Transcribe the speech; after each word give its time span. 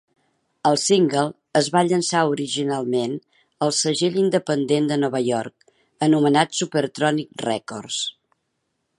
El 0.67 0.77
single 0.83 1.25
es 1.59 1.67
va 1.73 1.83
llançar 1.89 2.23
originalment 2.29 3.13
al 3.65 3.75
segell 3.79 4.17
independent 4.23 4.89
de 4.93 4.97
Nova 5.03 5.21
York 5.27 5.67
anomenat 6.07 6.57
Supertronics 6.61 7.45
Records. 7.51 7.99